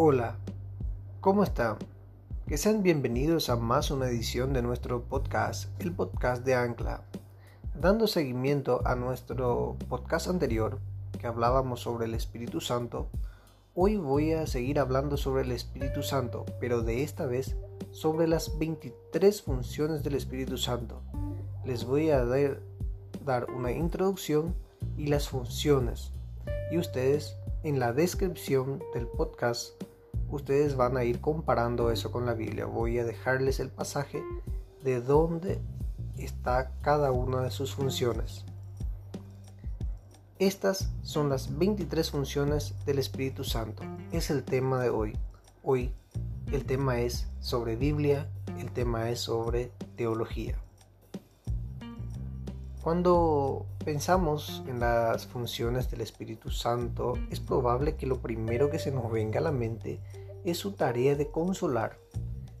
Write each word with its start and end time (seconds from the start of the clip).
Hola, 0.00 0.36
¿cómo 1.20 1.42
están? 1.42 1.76
Que 2.46 2.56
sean 2.56 2.84
bienvenidos 2.84 3.50
a 3.50 3.56
más 3.56 3.90
una 3.90 4.06
edición 4.06 4.52
de 4.52 4.62
nuestro 4.62 5.02
podcast, 5.02 5.70
el 5.82 5.92
podcast 5.92 6.44
de 6.44 6.54
Ancla. 6.54 7.02
Dando 7.74 8.06
seguimiento 8.06 8.80
a 8.84 8.94
nuestro 8.94 9.76
podcast 9.88 10.28
anterior, 10.28 10.78
que 11.18 11.26
hablábamos 11.26 11.80
sobre 11.80 12.06
el 12.06 12.14
Espíritu 12.14 12.60
Santo, 12.60 13.08
hoy 13.74 13.96
voy 13.96 14.34
a 14.34 14.46
seguir 14.46 14.78
hablando 14.78 15.16
sobre 15.16 15.42
el 15.42 15.50
Espíritu 15.50 16.04
Santo, 16.04 16.46
pero 16.60 16.82
de 16.82 17.02
esta 17.02 17.26
vez 17.26 17.56
sobre 17.90 18.28
las 18.28 18.56
23 18.56 19.42
funciones 19.42 20.04
del 20.04 20.14
Espíritu 20.14 20.58
Santo. 20.58 21.02
Les 21.64 21.84
voy 21.84 22.10
a 22.10 22.24
dar, 22.24 22.60
dar 23.24 23.50
una 23.50 23.72
introducción 23.72 24.54
y 24.96 25.08
las 25.08 25.28
funciones, 25.28 26.12
y 26.70 26.78
ustedes 26.78 27.34
en 27.68 27.78
la 27.78 27.92
descripción 27.92 28.82
del 28.94 29.06
podcast 29.06 29.74
ustedes 30.30 30.74
van 30.74 30.96
a 30.96 31.04
ir 31.04 31.20
comparando 31.20 31.90
eso 31.90 32.10
con 32.10 32.24
la 32.24 32.32
Biblia. 32.32 32.64
Voy 32.64 32.98
a 32.98 33.04
dejarles 33.04 33.60
el 33.60 33.68
pasaje 33.68 34.22
de 34.82 35.02
dónde 35.02 35.60
está 36.16 36.72
cada 36.80 37.12
una 37.12 37.42
de 37.42 37.50
sus 37.50 37.74
funciones. 37.74 38.46
Estas 40.38 40.90
son 41.02 41.28
las 41.28 41.58
23 41.58 42.10
funciones 42.10 42.72
del 42.86 43.00
Espíritu 43.00 43.44
Santo. 43.44 43.82
Es 44.12 44.30
el 44.30 44.44
tema 44.44 44.82
de 44.82 44.88
hoy. 44.88 45.18
Hoy 45.62 45.92
el 46.50 46.64
tema 46.64 47.00
es 47.00 47.28
sobre 47.40 47.76
Biblia, 47.76 48.30
el 48.58 48.72
tema 48.72 49.10
es 49.10 49.20
sobre 49.20 49.72
teología. 49.94 50.56
Cuando 52.82 53.66
pensamos 53.84 54.62
en 54.68 54.78
las 54.78 55.26
funciones 55.26 55.90
del 55.90 56.00
Espíritu 56.00 56.50
Santo, 56.50 57.14
es 57.28 57.40
probable 57.40 57.96
que 57.96 58.06
lo 58.06 58.22
primero 58.22 58.70
que 58.70 58.78
se 58.78 58.92
nos 58.92 59.10
venga 59.10 59.40
a 59.40 59.42
la 59.42 59.52
mente 59.52 60.00
es 60.44 60.58
su 60.58 60.72
tarea 60.72 61.16
de 61.16 61.28
consolar, 61.28 61.98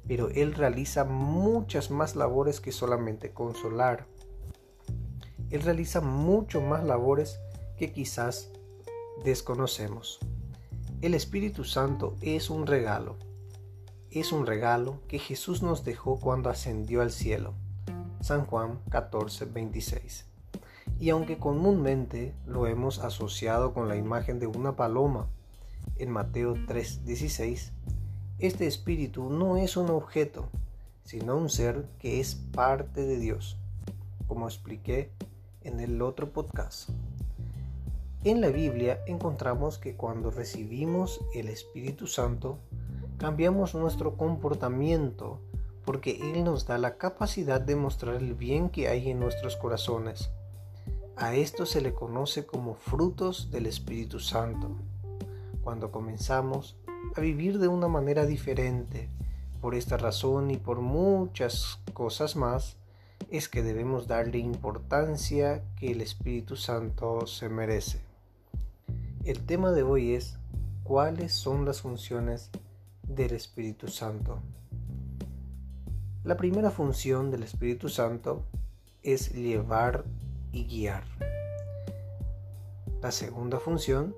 pero 0.08 0.28
Él 0.30 0.54
realiza 0.54 1.04
muchas 1.04 1.92
más 1.92 2.16
labores 2.16 2.60
que 2.60 2.72
solamente 2.72 3.32
consolar. 3.32 4.06
Él 5.50 5.62
realiza 5.62 6.00
mucho 6.00 6.60
más 6.60 6.82
labores 6.82 7.38
que 7.78 7.92
quizás 7.92 8.50
desconocemos. 9.24 10.18
El 11.00 11.14
Espíritu 11.14 11.62
Santo 11.62 12.16
es 12.22 12.50
un 12.50 12.66
regalo. 12.66 13.16
Es 14.10 14.32
un 14.32 14.46
regalo 14.46 15.00
que 15.06 15.20
Jesús 15.20 15.62
nos 15.62 15.84
dejó 15.84 16.18
cuando 16.18 16.50
ascendió 16.50 17.02
al 17.02 17.12
cielo. 17.12 17.54
San 18.20 18.46
Juan 18.46 18.80
14, 18.90 19.46
26. 19.46 20.26
Y 21.00 21.10
aunque 21.10 21.38
comúnmente 21.38 22.34
lo 22.46 22.66
hemos 22.66 22.98
asociado 22.98 23.72
con 23.72 23.88
la 23.88 23.96
imagen 23.96 24.38
de 24.40 24.46
una 24.46 24.76
paloma 24.76 25.28
en 25.96 26.10
Mateo 26.10 26.54
3, 26.66 27.04
16, 27.04 27.72
este 28.38 28.66
espíritu 28.66 29.30
no 29.30 29.56
es 29.56 29.76
un 29.76 29.90
objeto, 29.90 30.48
sino 31.04 31.36
un 31.36 31.48
ser 31.48 31.86
que 31.98 32.20
es 32.20 32.34
parte 32.34 33.04
de 33.04 33.18
Dios, 33.18 33.56
como 34.26 34.46
expliqué 34.46 35.10
en 35.62 35.80
el 35.80 36.02
otro 36.02 36.30
podcast. 36.32 36.90
En 38.24 38.40
la 38.40 38.48
Biblia 38.48 39.00
encontramos 39.06 39.78
que 39.78 39.94
cuando 39.94 40.30
recibimos 40.30 41.20
el 41.34 41.48
Espíritu 41.48 42.06
Santo, 42.06 42.58
cambiamos 43.16 43.74
nuestro 43.74 44.16
comportamiento 44.16 45.40
porque 45.88 46.20
Él 46.20 46.44
nos 46.44 46.66
da 46.66 46.76
la 46.76 46.98
capacidad 46.98 47.62
de 47.62 47.74
mostrar 47.74 48.16
el 48.16 48.34
bien 48.34 48.68
que 48.68 48.88
hay 48.88 49.08
en 49.08 49.18
nuestros 49.18 49.56
corazones. 49.56 50.28
A 51.16 51.34
esto 51.34 51.64
se 51.64 51.80
le 51.80 51.94
conoce 51.94 52.44
como 52.44 52.74
frutos 52.74 53.50
del 53.50 53.64
Espíritu 53.64 54.20
Santo. 54.20 54.68
Cuando 55.64 55.90
comenzamos 55.90 56.76
a 57.16 57.22
vivir 57.22 57.58
de 57.58 57.68
una 57.68 57.88
manera 57.88 58.26
diferente, 58.26 59.08
por 59.62 59.74
esta 59.74 59.96
razón 59.96 60.50
y 60.50 60.58
por 60.58 60.82
muchas 60.82 61.80
cosas 61.94 62.36
más, 62.36 62.76
es 63.30 63.48
que 63.48 63.62
debemos 63.62 64.06
darle 64.06 64.40
importancia 64.40 65.64
que 65.76 65.92
el 65.92 66.02
Espíritu 66.02 66.56
Santo 66.56 67.26
se 67.26 67.48
merece. 67.48 67.98
El 69.24 69.46
tema 69.46 69.72
de 69.72 69.84
hoy 69.84 70.12
es 70.12 70.36
cuáles 70.84 71.32
son 71.32 71.64
las 71.64 71.80
funciones 71.80 72.50
del 73.04 73.32
Espíritu 73.32 73.88
Santo. 73.88 74.42
La 76.28 76.36
primera 76.36 76.70
función 76.70 77.30
del 77.30 77.42
Espíritu 77.42 77.88
Santo 77.88 78.44
es 79.02 79.32
llevar 79.32 80.04
y 80.52 80.66
guiar. 80.66 81.04
La 83.00 83.12
segunda 83.12 83.58
función 83.58 84.14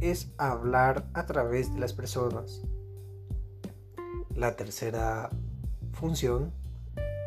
es 0.00 0.32
hablar 0.36 1.08
a 1.14 1.26
través 1.26 1.72
de 1.72 1.78
las 1.78 1.92
personas. 1.92 2.62
La 4.34 4.56
tercera 4.56 5.30
función 5.92 6.52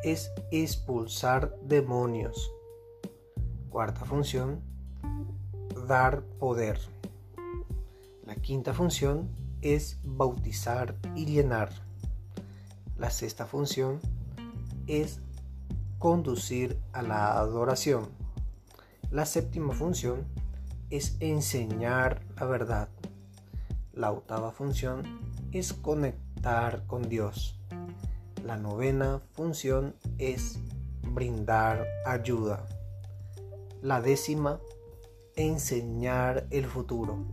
es 0.04 0.30
expulsar 0.52 1.56
demonios. 1.64 2.52
Cuarta 3.70 4.04
función, 4.04 4.60
dar 5.88 6.22
poder. 6.38 6.82
La 8.26 8.36
quinta 8.36 8.74
función 8.74 9.30
es 9.62 10.02
bautizar 10.04 10.98
y 11.16 11.28
llenar. 11.28 11.91
La 13.02 13.10
sexta 13.10 13.48
función 13.48 14.00
es 14.86 15.22
conducir 15.98 16.80
a 16.94 17.02
la 17.02 17.40
adoración. 17.40 18.10
La 19.10 19.26
séptima 19.26 19.74
función 19.74 20.28
es 20.92 21.18
enseñar 21.20 22.22
la 22.36 22.46
verdad. 22.46 22.90
La 23.92 24.12
octava 24.12 24.52
función 24.52 25.02
es 25.52 25.74
conectar 25.74 26.86
con 26.86 27.10
Dios. 27.10 27.60
La 28.46 28.58
novena 28.58 29.20
función 29.32 29.96
es 30.20 30.60
brindar 31.02 31.88
ayuda. 32.06 32.68
La 33.82 34.00
décima, 34.00 34.60
enseñar 35.36 36.46
el 36.52 36.68
futuro. 36.68 37.26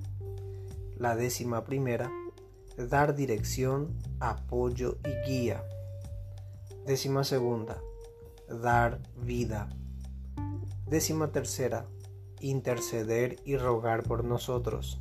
La 0.97 1.15
décima 1.15 1.67
primera, 1.67 2.11
dar 2.87 3.17
dirección, 3.17 3.99
apoyo 4.21 4.99
y 5.05 5.29
guía. 5.29 5.65
Décima 6.87 7.25
segunda, 7.25 7.83
dar 8.49 9.01
vida. 9.17 9.69
Décima 10.87 11.33
tercera, 11.33 11.87
interceder 12.41 13.37
y 13.45 13.57
rogar 13.57 14.05
por 14.05 14.25
nosotros. 14.25 15.01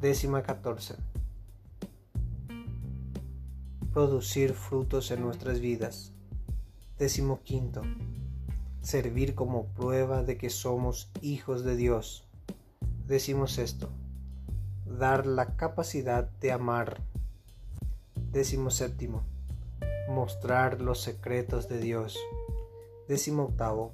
Décima 0.00 0.42
catorce, 0.42 0.94
producir 3.92 4.52
frutos 4.52 5.10
en 5.10 5.22
nuestras 5.22 5.58
vidas. 5.58 6.12
Décimo 6.98 7.40
quinto, 7.42 7.82
servir 8.82 9.34
como 9.34 9.66
prueba 9.68 10.22
de 10.22 10.36
que 10.36 10.50
somos 10.50 11.10
hijos 11.22 11.64
de 11.64 11.76
Dios. 11.76 12.24
Décimo 13.06 13.46
sexto, 13.46 13.90
dar 14.86 15.26
la 15.26 15.56
capacidad 15.56 16.24
de 16.40 16.52
amar. 16.52 17.02
Décimo 18.32 18.70
séptimo, 18.70 19.22
mostrar 20.08 20.80
los 20.80 21.00
secretos 21.00 21.68
de 21.68 21.78
Dios. 21.78 22.18
Décimo 23.08 23.44
octavo, 23.44 23.92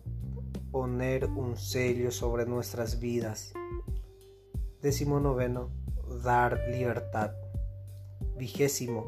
poner 0.71 1.27
un 1.27 1.57
sello 1.57 2.11
sobre 2.11 2.47
nuestras 2.47 3.01
vidas. 3.01 3.53
Décimo 4.81 5.21
noveno, 5.21 5.71
dar 6.23 6.61
libertad. 6.71 7.33
Vigésimo, 8.37 9.05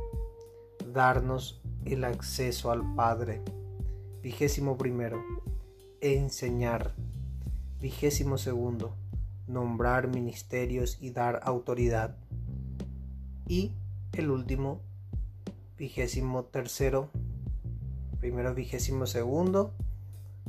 darnos 0.92 1.60
el 1.84 2.04
acceso 2.04 2.70
al 2.70 2.94
Padre. 2.94 3.42
Vigésimo 4.22 4.76
primero, 4.76 5.22
enseñar. 6.00 6.94
Vigésimo 7.80 8.38
segundo, 8.38 8.94
nombrar 9.46 10.08
ministerios 10.08 10.98
y 11.00 11.10
dar 11.10 11.40
autoridad. 11.44 12.16
Y 13.46 13.72
el 14.12 14.30
último, 14.30 14.80
vigésimo 15.76 16.44
tercero, 16.44 17.10
primero 18.20 18.54
vigésimo 18.54 19.06
segundo, 19.06 19.74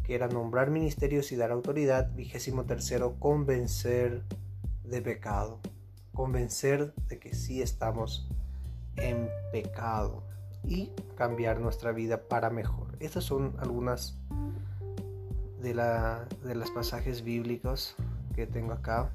que 0.03 0.15
era 0.15 0.27
nombrar 0.27 0.69
ministerios 0.69 1.31
y 1.31 1.35
dar 1.35 1.51
autoridad. 1.51 2.13
Vigésimo 2.15 2.65
tercero, 2.65 3.15
convencer 3.19 4.23
de 4.83 5.01
pecado. 5.01 5.59
Convencer 6.13 6.93
de 7.09 7.19
que 7.19 7.33
sí 7.33 7.61
estamos 7.61 8.29
en 8.95 9.29
pecado 9.51 10.23
y 10.63 10.91
cambiar 11.15 11.59
nuestra 11.59 11.91
vida 11.91 12.27
para 12.27 12.49
mejor. 12.49 12.95
Estas 12.99 13.23
son 13.23 13.55
algunas 13.59 14.17
de, 15.61 15.73
la, 15.73 16.27
de 16.43 16.55
los 16.55 16.71
pasajes 16.71 17.23
bíblicos 17.23 17.95
que 18.35 18.45
tengo 18.45 18.73
acá, 18.73 19.13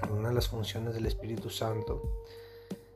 algunas 0.00 0.30
de 0.30 0.34
las 0.34 0.48
funciones 0.48 0.94
del 0.94 1.04
Espíritu 1.04 1.50
Santo. 1.50 2.24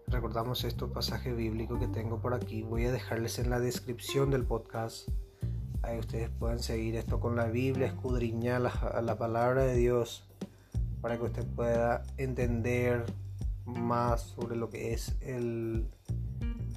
Recordamos 0.07 0.65
este 0.65 0.87
pasaje 0.87 1.35
bíblico 1.35 1.79
que 1.79 1.87
tengo 1.87 2.21
por 2.21 2.33
aquí. 2.33 2.63
Voy 2.63 2.87
a 2.87 2.93
dejarles 2.93 3.39
en 3.39 3.51
la 3.51 3.61
descripción 3.61 4.31
del 4.31 4.45
podcast. 4.45 5.09
Ahí 5.83 5.99
ustedes 5.99 6.31
pueden 6.31 6.61
seguir 6.61 6.97
esto 6.97 7.21
con 7.21 7.37
la 7.37 7.47
Biblia, 7.47 7.89
escudriñar 7.89 8.63
la, 8.63 9.03
la 9.03 9.19
palabra 9.19 9.65
de 9.65 9.77
Dios 9.77 10.25
para 11.03 11.19
que 11.19 11.25
usted 11.25 11.47
pueda 11.47 12.05
entender 12.17 13.05
más 13.67 14.23
sobre 14.23 14.57
lo 14.57 14.71
que 14.71 14.95
es 14.95 15.15
el, 15.21 15.89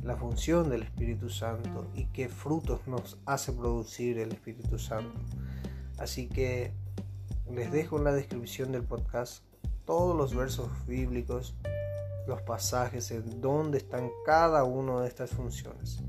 la 0.04 0.18
función 0.18 0.70
del 0.70 0.84
Espíritu 0.84 1.30
Santo 1.30 1.90
y 1.96 2.06
qué 2.08 2.28
frutos 2.28 2.86
nos 2.86 3.18
hace 3.26 3.54
producir 3.54 4.20
el 4.20 4.34
Espíritu 4.34 4.78
Santo. 4.78 5.22
Así 5.98 6.28
que 6.28 6.74
les 7.52 7.72
dejo 7.72 7.98
en 7.98 8.04
la 8.04 8.14
descripción 8.14 8.72
del 8.72 8.84
podcast 8.84 9.44
todos 9.86 10.16
los 10.16 10.36
versos 10.36 10.70
bíblicos, 10.88 11.56
los 12.28 12.42
pasajes 12.42 13.12
en 13.12 13.42
donde 13.42 13.78
están 13.78 14.10
cada 14.26 14.64
una 14.64 15.02
de 15.02 15.08
estas 15.08 15.32
funciones. 15.32 16.00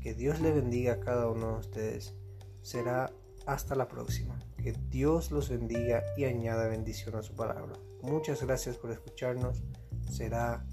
Que 0.00 0.14
Dios 0.14 0.40
le 0.40 0.52
bendiga 0.52 0.94
a 0.94 1.00
cada 1.00 1.28
uno 1.28 1.52
de 1.52 1.58
ustedes. 1.58 2.14
Será 2.62 3.12
hasta 3.46 3.74
la 3.74 3.88
próxima. 3.88 4.38
Que 4.56 4.72
Dios 4.72 5.30
los 5.30 5.48
bendiga 5.48 6.02
y 6.16 6.24
añada 6.24 6.68
bendición 6.68 7.16
a 7.16 7.22
su 7.22 7.34
palabra. 7.34 7.74
Muchas 8.02 8.42
gracias 8.42 8.76
por 8.76 8.90
escucharnos. 8.90 9.62
Será 10.10 10.64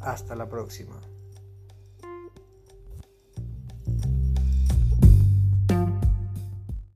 hasta 0.00 0.36
la 0.36 0.48
próxima. 0.48 1.00